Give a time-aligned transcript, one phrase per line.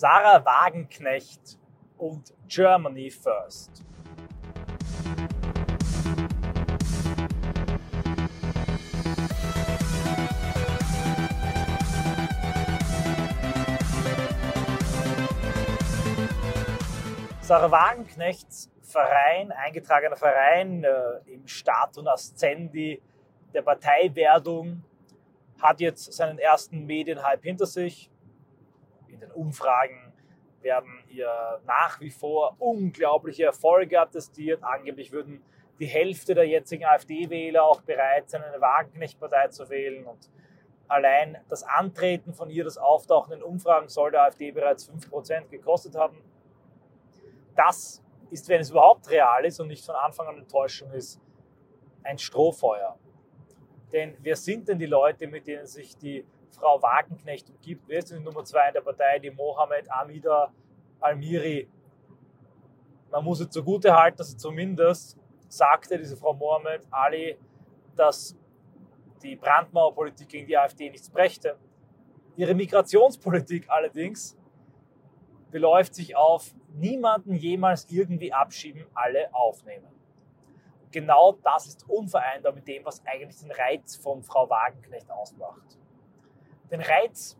[0.00, 1.58] Sarah Wagenknecht
[1.98, 3.84] und Germany First.
[17.42, 20.90] Sarah Wagenknechts Verein, eingetragener Verein äh,
[21.26, 23.02] im Status Ascendi
[23.52, 24.82] der Parteiwerdung,
[25.60, 28.10] hat jetzt seinen ersten Medienhype hinter sich.
[29.12, 30.12] In den Umfragen
[30.60, 34.62] werden ihr nach wie vor unglaubliche Erfolge attestiert.
[34.62, 35.42] Angeblich würden
[35.78, 40.04] die Hälfte der jetzigen AfD-Wähler auch bereit sein, eine Wagenknecht-Partei zu wählen.
[40.06, 40.30] Und
[40.88, 45.94] allein das Antreten von ihr, das Auftauchen in Umfragen, soll der AfD bereits 5% gekostet
[45.96, 46.22] haben
[47.60, 51.20] das ist, wenn es überhaupt real ist und nicht von Anfang an Enttäuschung ist,
[52.02, 52.98] ein Strohfeuer.
[53.92, 57.84] Denn wer sind denn die Leute, mit denen sich die Frau Wagenknecht umgibt?
[57.86, 60.52] Wer ist denn die Nummer zwei in der Partei, die Mohammed Amida
[61.00, 61.68] Almiri?
[63.10, 67.38] Man muss es zugute halten, dass sie zumindest sagte, diese Frau Mohammed Ali,
[67.96, 68.36] dass
[69.22, 71.56] die Brandmauerpolitik gegen die AfD nichts brächte.
[72.36, 74.36] Ihre Migrationspolitik allerdings
[75.50, 79.88] beläuft sich auf niemanden jemals irgendwie abschieben, alle aufnehmen.
[80.92, 85.79] Genau das ist unvereinbar mit dem, was eigentlich den Reiz von Frau Wagenknecht ausmacht.
[86.70, 87.36] Den Reiz,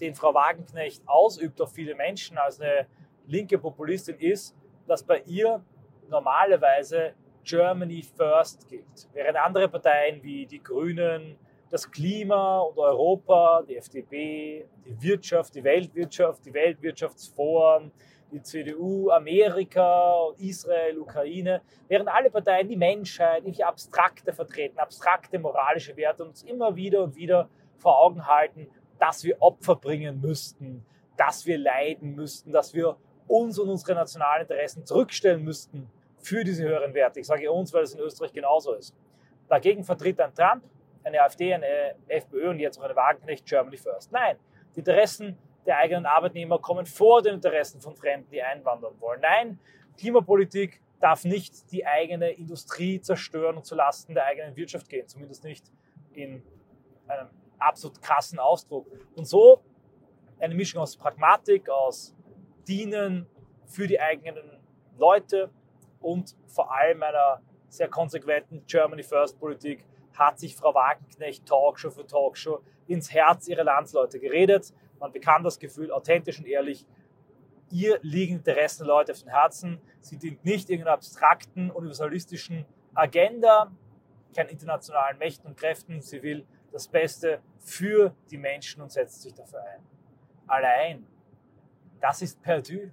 [0.00, 2.86] den Frau Wagenknecht ausübt auf viele Menschen als eine
[3.26, 5.64] linke Populistin, ist, dass bei ihr
[6.08, 7.14] normalerweise
[7.44, 9.08] Germany First gilt.
[9.12, 11.38] Während andere Parteien wie die Grünen,
[11.70, 17.92] das Klima und Europa, die FDP, die Wirtschaft, die Weltwirtschaft, die Weltwirtschaftsforen,
[18.32, 25.96] die CDU, Amerika, Israel, Ukraine, während alle Parteien die Menschheit, nicht abstrakte vertreten, abstrakte moralische
[25.96, 27.48] Werte uns immer wieder und wieder
[27.78, 30.84] vor Augen halten, dass wir Opfer bringen müssten,
[31.16, 32.96] dass wir leiden müssten, dass wir
[33.26, 37.20] uns und unsere nationalen Interessen zurückstellen müssten für diese höheren Werte.
[37.20, 38.94] Ich sage uns, weil es in Österreich genauso ist.
[39.48, 40.64] Dagegen vertritt ein Trump,
[41.04, 44.12] eine AfD, eine FPÖ und jetzt auch eine Wagenknecht Germany First.
[44.12, 44.36] Nein,
[44.74, 49.20] die Interessen der eigenen Arbeitnehmer kommen vor den Interessen von Fremden, die einwandern wollen.
[49.20, 49.58] Nein,
[49.98, 55.70] Klimapolitik darf nicht die eigene Industrie zerstören und zulasten der eigenen Wirtschaft gehen, zumindest nicht
[56.12, 56.42] in
[57.06, 58.86] einem absolut krassen Ausdruck.
[59.14, 59.62] Und so
[60.38, 62.14] eine Mischung aus Pragmatik, aus
[62.68, 63.26] Dienen
[63.64, 64.60] für die eigenen
[64.98, 65.50] Leute
[66.00, 69.84] und vor allem einer sehr konsequenten Germany First Politik
[70.14, 74.72] hat sich Frau Wagenknecht Talkshow für Talkshow ins Herz ihrer Landsleute geredet.
[74.98, 76.86] Man bekam das Gefühl, authentisch und ehrlich,
[77.70, 79.80] ihr liegen Interessen Leute auf den Herzen.
[80.00, 83.70] Sie dient nicht irgendeiner abstrakten, universalistischen Agenda,
[84.34, 86.00] keinen internationalen Mächten und Kräften.
[86.00, 89.80] Sie will das Beste für die Menschen und setzt sich dafür ein.
[90.46, 91.06] Allein,
[92.00, 92.90] das ist perdu.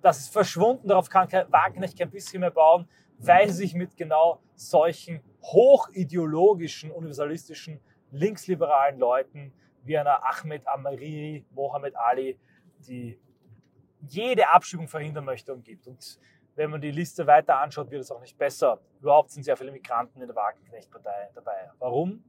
[0.00, 2.86] Das ist verschwunden, darauf kann Wagenknecht kein bisschen mehr bauen,
[3.18, 7.80] weil sie sich mit genau solchen hochideologischen, universalistischen,
[8.10, 9.52] linksliberalen Leuten
[9.82, 12.38] wie einer Ahmed Amari, Mohammed Ali,
[12.86, 13.18] die
[14.08, 15.86] jede Abstimmung verhindern möchte, umgibt.
[15.86, 16.20] Und
[16.54, 18.80] wenn man die Liste weiter anschaut, wird es auch nicht besser.
[19.00, 21.70] Überhaupt sind sehr viele Migranten in der Wagenknecht-Partei dabei.
[21.78, 22.22] Warum?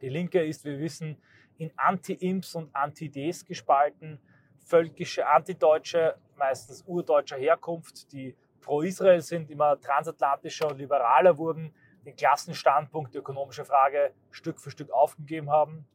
[0.00, 1.16] Die Linke ist, wie wir wissen,
[1.58, 4.20] in Anti-Imps und Anti-Ds gespalten.
[4.64, 12.14] Völkische Antideutsche, meistens urdeutscher Herkunft, die pro Israel sind, immer transatlantischer und liberaler wurden, den
[12.14, 15.86] Klassenstandpunkt, die ökonomische Frage Stück für Stück aufgegeben haben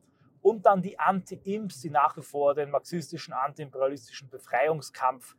[0.44, 5.36] und dann die Anti-Imps, die nach wie vor den marxistischen, antiimperialistischen Befreiungskampf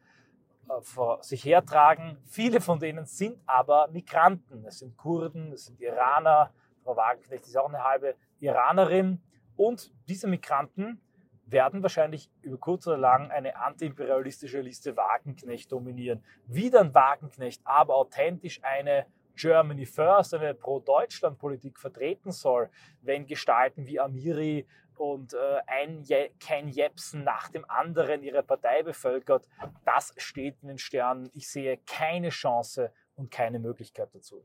[0.68, 2.18] äh, vor sich hertragen.
[2.24, 4.64] Viele von denen sind aber Migranten.
[4.64, 6.52] Es sind Kurden, es sind Iraner.
[6.82, 9.20] Frau Wagenknecht ist auch eine halbe Iranerin.
[9.56, 11.00] Und diese Migranten
[11.46, 16.24] werden wahrscheinlich über kurz oder lang eine antiimperialistische Liste Wagenknecht dominieren.
[16.46, 19.06] Wie dann Wagenknecht aber authentisch eine
[19.36, 22.70] Germany First, eine Pro-Deutschland-Politik vertreten soll,
[23.02, 24.66] wenn Gestalten wie Amiri
[24.96, 29.48] und äh, ein Je Ken Jepsen nach dem anderen ihre Partei bevölkert,
[29.84, 31.30] das steht in den Sternen.
[31.34, 34.44] Ich sehe keine Chance und keine Möglichkeit dazu.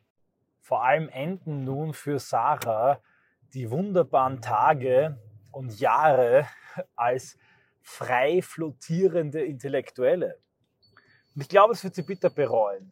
[0.60, 3.00] Vor allem enden nun für Sarah
[3.54, 5.18] die wunderbaren Tage
[5.52, 6.48] und Jahre
[6.96, 7.38] als
[7.82, 10.38] frei flottierende Intellektuelle.
[11.36, 12.92] Und ich glaube, es wird sie bitter bereuen.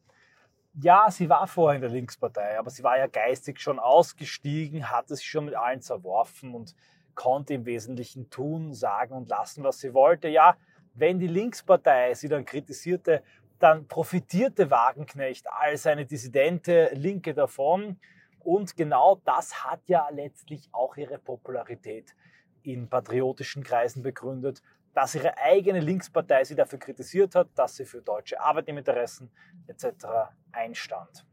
[0.79, 5.15] Ja, sie war vorher in der Linkspartei, aber sie war ja geistig schon ausgestiegen, hatte
[5.15, 6.75] sich schon mit allen zerworfen und
[7.15, 10.27] konnte im Wesentlichen tun, sagen und lassen, was sie wollte.
[10.27, 10.55] Ja,
[10.93, 13.23] wenn die Linkspartei sie dann kritisierte,
[13.59, 17.99] dann profitierte Wagenknecht als eine dissidente Linke davon.
[18.47, 22.15] Und genau das hat ja letztlich auch ihre Popularität
[22.63, 24.61] in patriotischen Kreisen begründet,
[24.93, 29.29] dass ihre eigene Linkspartei sie dafür kritisiert hat, dass sie für deutsche Arbeitnehmerinteressen
[29.67, 30.05] etc.
[30.53, 31.25] einstand.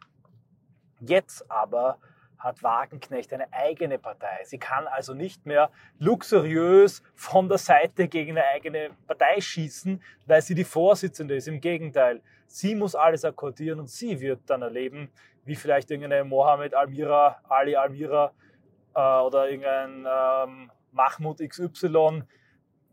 [0.98, 2.00] Jetzt aber
[2.36, 4.42] hat Wagenknecht eine eigene Partei.
[4.46, 5.70] Sie kann also nicht mehr
[6.00, 11.46] luxuriös von der Seite gegen eine eigene Partei schießen, weil sie die Vorsitzende ist.
[11.46, 15.12] Im Gegenteil, sie muss alles akkordieren und sie wird dann erleben,
[15.44, 18.32] wie vielleicht irgendeine Mohammed Almira, Ali Almira
[18.94, 22.22] äh, oder irgendein ähm, Mahmoud XY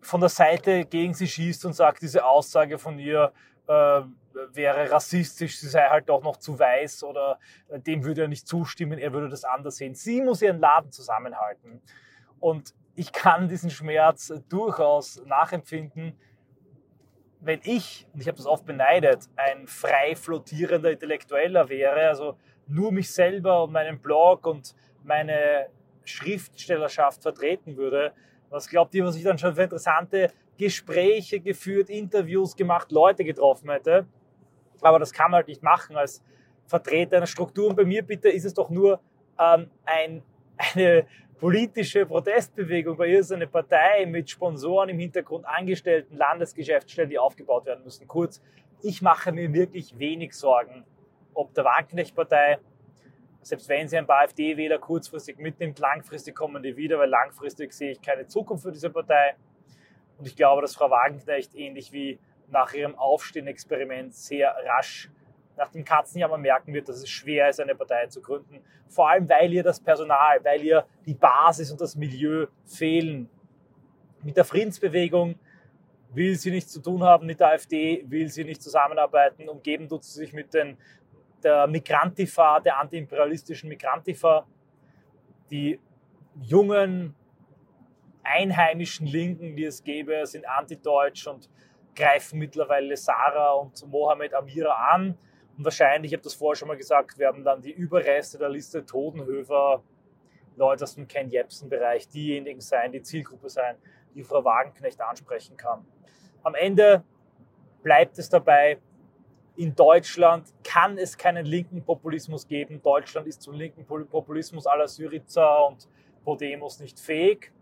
[0.02, 3.32] von der Seite gegen sie schießt und sagt, diese Aussage von ihr
[3.68, 4.02] äh,
[4.54, 7.40] wäre rassistisch, sie sei halt doch noch zu weiß oder
[7.70, 9.94] äh, dem würde er nicht zustimmen, er würde das anders sehen.
[9.94, 11.82] Sie muss ihren Laden zusammenhalten.
[12.40, 16.18] Und ich kann diesen Schmerz durchaus nachempfinden,
[17.42, 22.92] wenn ich, und ich habe das oft beneidet, ein frei flottierender Intellektueller wäre, also nur
[22.92, 25.68] mich selber und meinen Blog und meine
[26.04, 28.14] Schriftstellerschaft vertreten würde,
[28.50, 33.72] was glaubt ihr, was ich dann schon für interessante Gespräche geführt, Interviews gemacht, Leute getroffen
[33.72, 34.06] hätte?
[34.82, 36.24] Aber das kann man halt nicht machen als
[36.68, 37.70] Vertreter einer Struktur.
[37.70, 39.00] Und bei mir bitte ist es doch nur
[39.40, 40.22] ähm, ein,
[40.74, 41.06] eine
[41.40, 42.98] politische Protestbewegung.
[42.98, 48.08] Bei ihr ist eine Partei mit Sponsoren im Hintergrund, Angestellten, Landesgeschäftsstellen, die aufgebaut werden müssen.
[48.08, 48.42] Kurz,
[48.82, 50.86] ich mache mir wirklich wenig Sorgen,
[51.34, 52.60] ob der Wagenknecht-Partei
[53.42, 57.92] selbst wenn sie ein paar AfD-Wähler kurzfristig mitnimmt, langfristig kommen die wieder, weil langfristig sehe
[57.92, 59.36] ich keine Zukunft für diese Partei.
[60.18, 62.20] Und ich glaube, dass Frau Wagenknecht ähnlich wie
[62.50, 65.10] nach ihrem Aufstehen-Experiment sehr rasch
[65.58, 68.60] nach dem Katzenjammer merken wird, dass es schwer ist, eine Partei zu gründen.
[68.88, 73.30] Vor allem, weil ihr das Personal, weil ihr die Basis und das Milieu fehlen.
[74.24, 75.36] Mit der Friedensbewegung
[76.14, 79.48] will sie nichts zu tun haben, mit der AfD will sie nicht zusammenarbeiten.
[79.50, 80.78] Umgeben tut sie sich mit den
[81.44, 84.46] der Migrantifa, der antiimperialistischen Migrantifa,
[85.50, 85.80] die
[86.40, 87.16] jungen
[88.24, 91.50] einheimischen Linken, die es gäbe, sind antideutsch und
[91.96, 95.18] greifen mittlerweile Sarah und Mohammed Amira an.
[95.62, 98.84] Und wahrscheinlich, ich habe das vorher schon mal gesagt, werden dann die Überreste der Liste
[98.84, 99.84] Todenhöfer,
[100.56, 103.76] Leute aus dem Ken Jebsen-Bereich, diejenigen sein, die Zielgruppe sein,
[104.16, 105.86] die Frau Wagenknecht ansprechen kann.
[106.42, 107.04] Am Ende
[107.84, 108.80] bleibt es dabei,
[109.56, 112.82] in Deutschland kann es keinen linken Populismus geben.
[112.82, 115.88] Deutschland ist zum linken Populismus aller Syriza und
[116.24, 117.54] Podemos nicht fähig,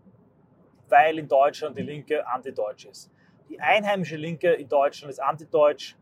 [0.88, 3.12] weil in Deutschland die Linke antideutsch ist.
[3.50, 5.96] Die einheimische Linke in Deutschland ist antideutsch.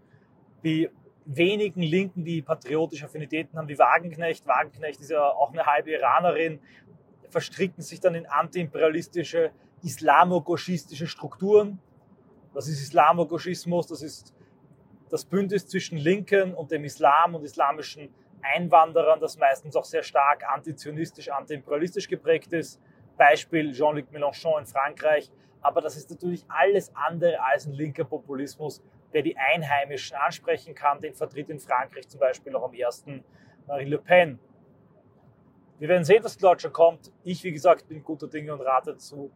[0.63, 0.89] Die
[1.29, 6.59] wenigen Linken, die patriotische Affinitäten haben, wie Wagenknecht, Wagenknecht ist ja auch eine halbe Iranerin,
[7.29, 9.51] verstricken sich dann in antiimperialistische,
[9.83, 11.79] islamo-gauchistische Strukturen.
[12.55, 14.35] Das ist Islamo-Gauchismus, das ist
[15.11, 18.09] das Bündnis zwischen Linken und dem Islam und islamischen
[18.41, 22.81] Einwanderern, das meistens auch sehr stark antizionistisch, antiimperialistisch geprägt ist.
[23.19, 25.31] Beispiel Jean-Luc Mélenchon in Frankreich.
[25.61, 28.83] Aber das ist natürlich alles andere als ein linker Populismus,
[29.13, 31.01] der die Einheimischen ansprechen kann.
[31.01, 33.25] Den vertritt in Frankreich zum Beispiel auch am ersten
[33.67, 34.39] Marine Le Pen.
[35.79, 37.13] Wir werden sehen, was in Deutschland kommt.
[37.23, 39.31] Ich, wie gesagt, bin guter Dinge und rate dazu,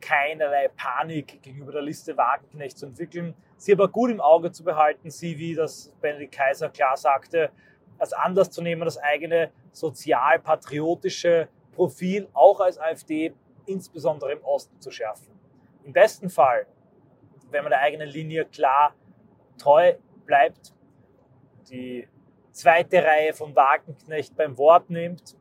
[0.00, 5.10] keinerlei Panik gegenüber der Liste Wagenknecht zu entwickeln, sie aber gut im Auge zu behalten,
[5.10, 7.50] sie, wie das Benedikt Kaiser klar sagte,
[7.98, 13.32] als Anlass zu nehmen, das eigene sozial-patriotische Profil auch als AfD
[13.66, 15.32] insbesondere im Osten zu schärfen.
[15.84, 16.66] Im besten Fall,
[17.50, 18.94] wenn man der eigenen Linie klar
[19.62, 19.94] treu
[20.26, 20.74] bleibt,
[21.70, 22.08] die
[22.50, 25.36] zweite Reihe von Wagenknecht beim Wort nimmt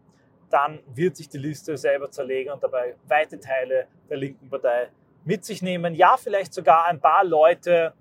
[0.51, 4.89] dann wird sich die Liste selber zerlegen und dabei weite Teile der linken Partei
[5.23, 5.95] mit sich nehmen.
[5.95, 7.93] Ja, vielleicht sogar ein paar Leute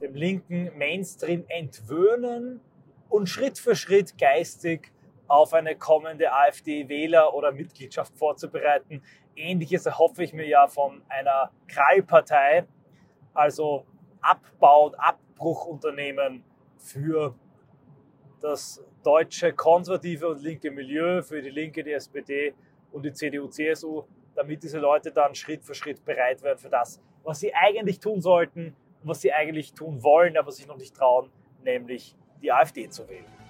[0.00, 2.60] dem linken Mainstream entwöhnen
[3.08, 4.92] und Schritt für Schritt geistig
[5.28, 9.02] auf eine kommende AfD-Wähler- oder Mitgliedschaft vorzubereiten.
[9.36, 12.66] Ähnliches erhoffe ich mir ja von einer Krallpartei,
[13.32, 13.86] also
[14.20, 14.98] Abbau- und
[15.34, 16.44] Abbruchunternehmen
[16.78, 17.34] für
[18.40, 22.54] das deutsche konservative und linke Milieu, für die Linke, die SPD
[22.92, 27.00] und die CDU, CSU, damit diese Leute dann Schritt für Schritt bereit werden für das,
[27.22, 30.94] was sie eigentlich tun sollten und was sie eigentlich tun wollen, aber sich noch nicht
[30.94, 31.30] trauen,
[31.62, 33.43] nämlich die AfD zu wählen.